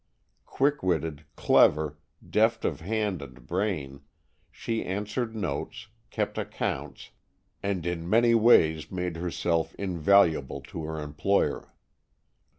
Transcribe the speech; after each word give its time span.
Quick 0.47 0.81
witted, 0.81 1.25
clever, 1.35 1.99
deft 2.27 2.65
of 2.65 2.79
hand 2.81 3.21
and 3.21 3.45
brain, 3.45 4.01
she 4.51 4.83
answered 4.83 5.35
notes, 5.35 5.89
kept 6.09 6.39
accounts, 6.39 7.11
and 7.61 7.85
in 7.85 8.09
many 8.09 8.33
ways 8.33 8.91
made 8.91 9.17
herself 9.17 9.75
invaluable 9.75 10.61
to 10.61 10.85
her 10.85 10.99
employer. 10.99 11.71